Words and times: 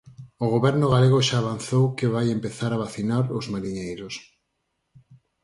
O 0.45 0.47
Goberno 0.55 0.87
galego 0.93 1.19
xa 1.27 1.37
avanzou 1.39 1.83
que 1.97 2.11
vai 2.15 2.25
empezar 2.29 2.71
a 2.73 2.81
vacinar 2.83 3.25
os 3.37 3.45
mariñeiros. 3.53 4.15